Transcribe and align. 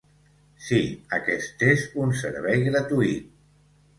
Sí, 0.67 0.79
aquest 1.17 1.61
és 1.67 1.85
un 2.05 2.15
servei 2.21 2.65
gratuït. 2.71 3.29